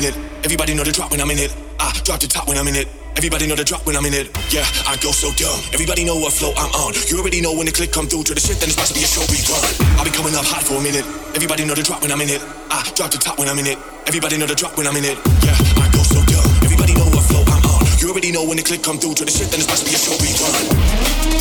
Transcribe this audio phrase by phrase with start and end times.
[0.00, 0.16] a minute.
[0.44, 1.52] Everybody know the drop when I'm in it.
[1.78, 2.88] I drop the top when I'm in it.
[3.16, 4.32] Everybody know the drop when I'm in it.
[4.48, 5.60] Yeah, I go so dumb.
[5.76, 6.94] Everybody know what flow I'm on.
[7.08, 8.94] You already know when the click come through to the shit, then it's about to
[8.96, 9.60] be a show we run.
[10.00, 11.04] I'll be coming up hot for a minute.
[11.36, 12.40] Everybody know the drop when I'm in it.
[12.70, 13.78] I drop the top when I'm in it.
[14.06, 15.18] Everybody know the drop when I'm in it.
[15.44, 16.48] Yeah, I go so dumb.
[16.64, 17.84] Everybody know what flow I'm on.
[18.00, 19.84] You already know when the click come through to the shit, then it's about to
[19.84, 21.39] be a show we run.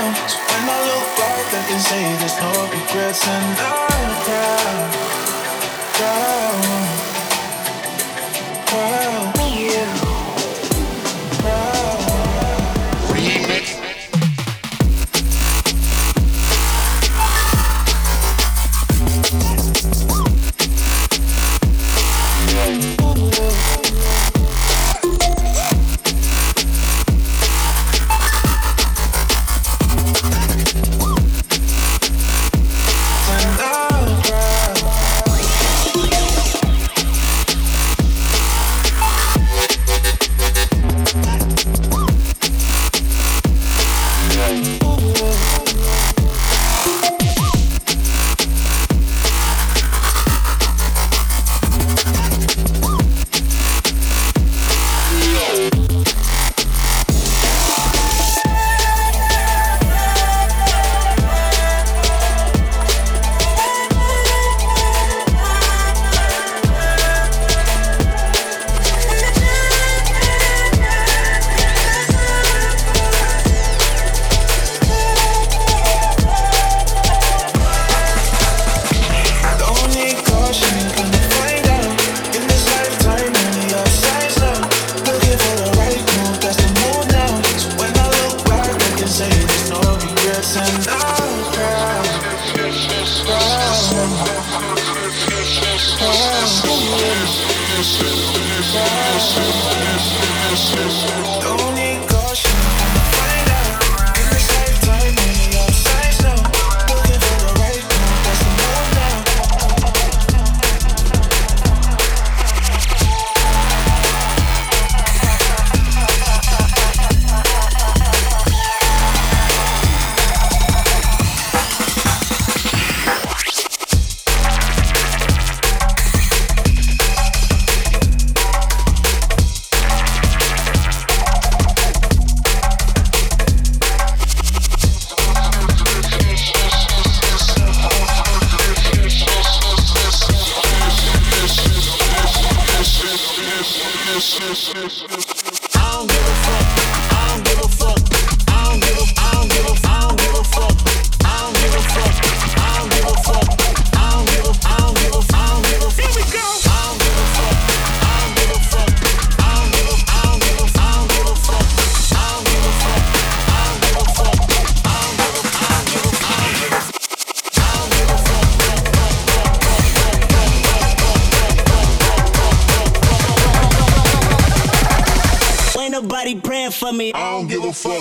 [0.00, 3.89] So When I look back, I can say there's no regrets, and I.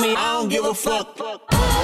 [0.00, 0.14] me.
[0.16, 1.79] I don't give a fuck.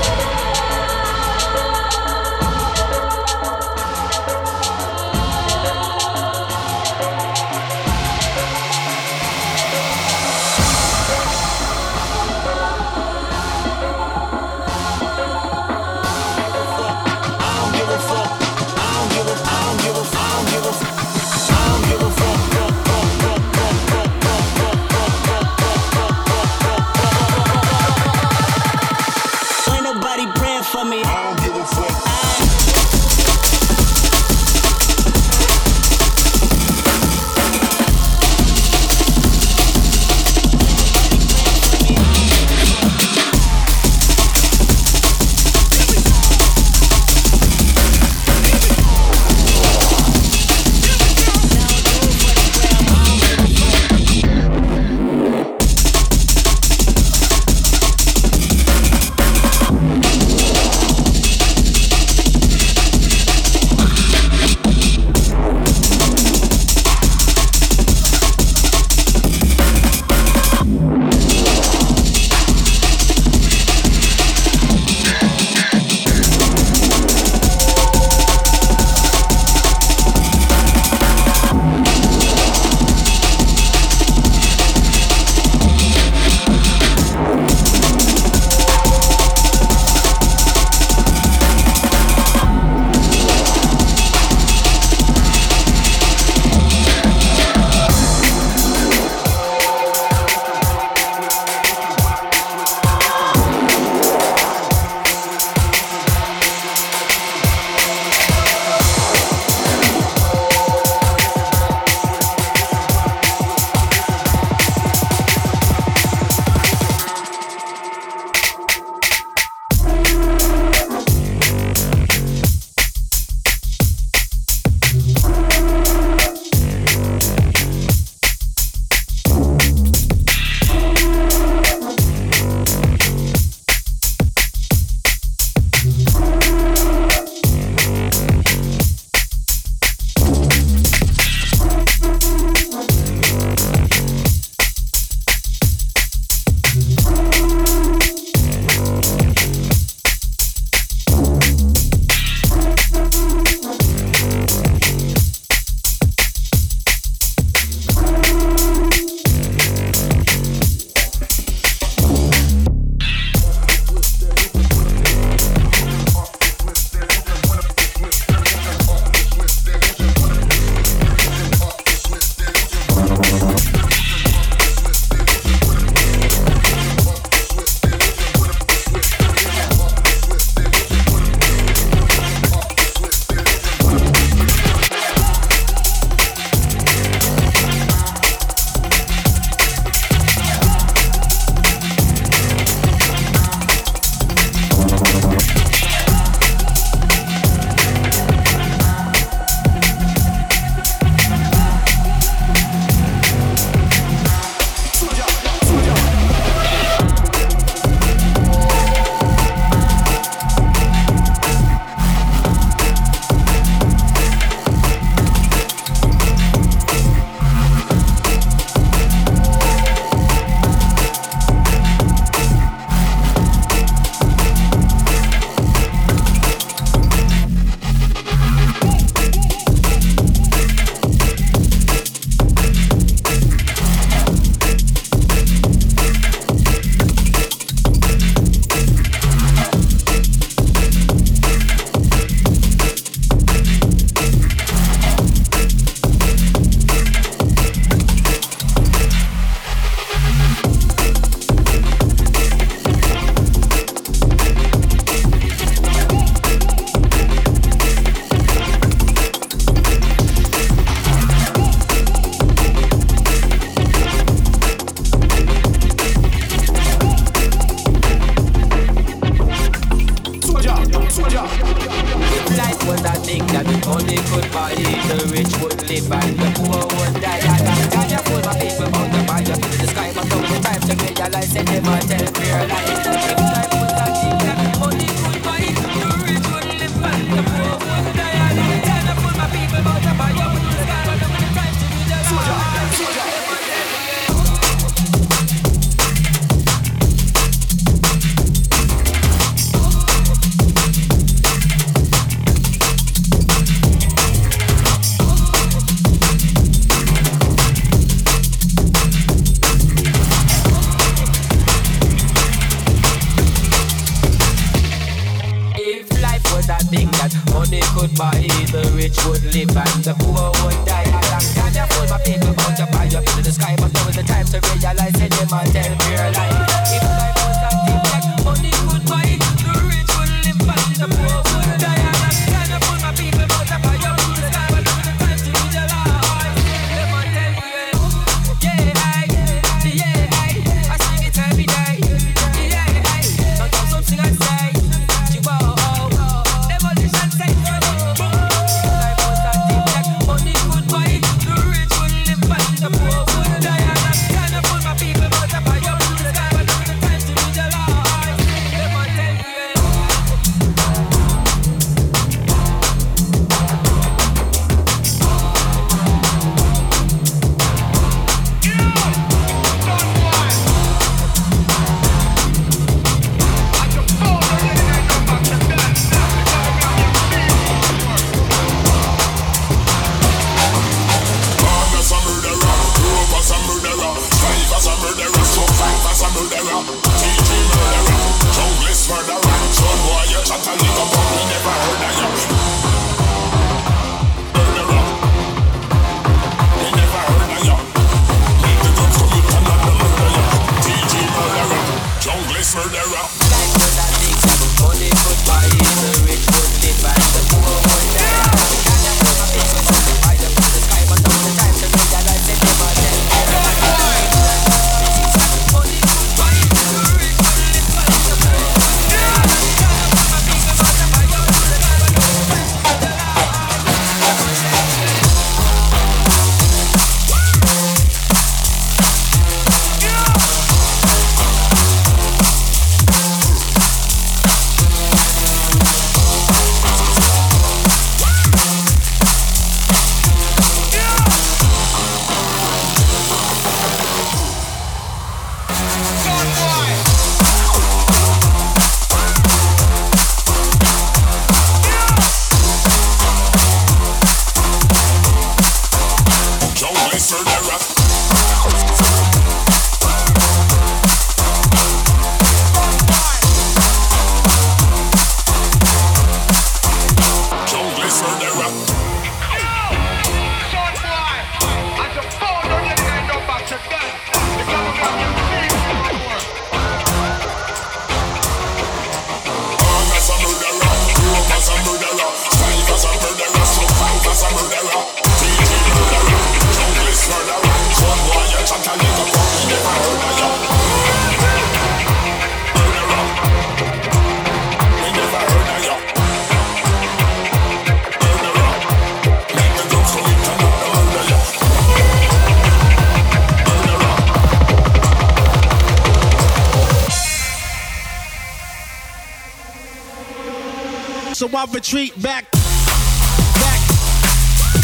[511.56, 513.80] my retreat back, back,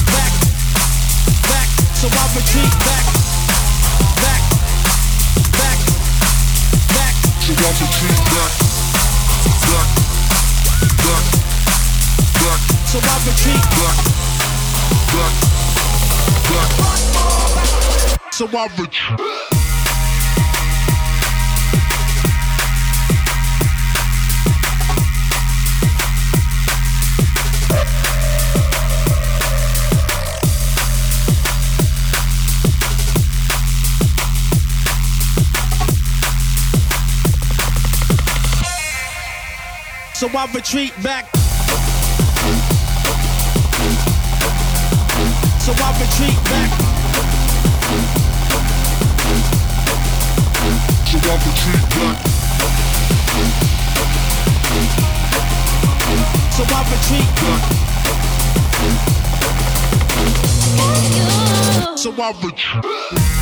[0.09, 0.33] back,
[1.45, 1.69] back.
[2.01, 3.05] So I retreat back,
[4.17, 4.41] back,
[5.53, 5.79] back,
[6.89, 7.13] back.
[7.45, 8.53] So I retreat back,
[9.69, 9.89] back,
[10.97, 11.27] back,
[12.41, 12.61] back.
[12.89, 13.97] So I retreat back,
[15.13, 15.37] back,
[16.57, 18.33] back.
[18.33, 19.62] So I retreat.
[40.23, 41.25] so I retreat back.
[45.59, 46.71] So I retreat back.
[51.09, 52.19] So I retreat back.
[56.55, 56.63] So I retreat back.
[56.63, 57.31] So I retreat.
[57.43, 57.63] Back.
[61.99, 63.42] So I retreat.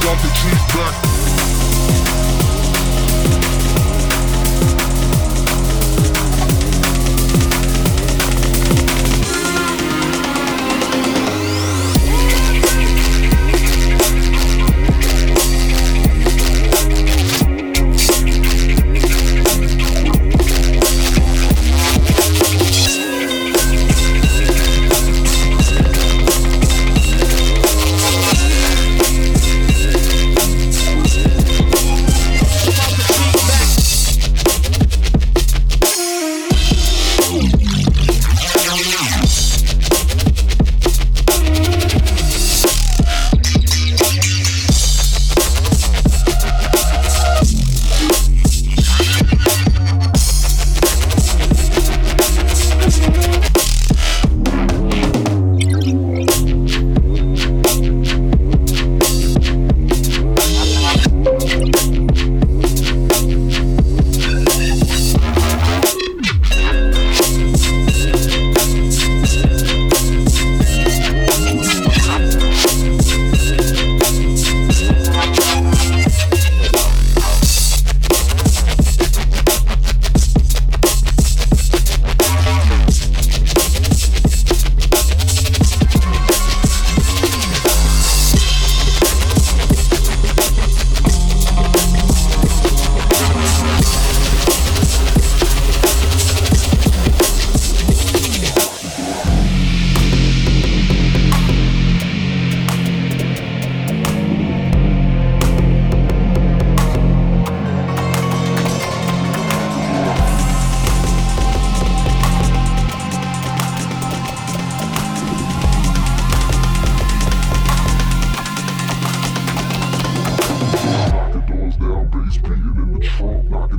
[0.00, 0.30] Knocking
[0.68, 1.57] doors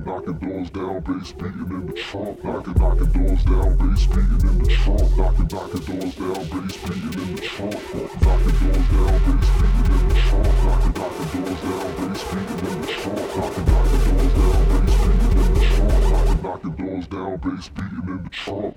[0.05, 2.43] Knocking, knocking doors down, bass beating in the trunk.
[2.43, 5.17] Knocking, knocking doors down, bass beating in the trunk.
[5.17, 7.73] Knocking, knocking doors down, bass beating in the trunk.
[8.23, 10.55] Knocking doors down, bass beating in the trunk.
[10.63, 13.27] Knocking, knocking doors down, bass beating in the trunk.
[13.35, 16.03] Knocking, knocking doors down, bass beating in the trunk.
[16.09, 18.75] Knocking, knocking doors down, bass beating in the trunk.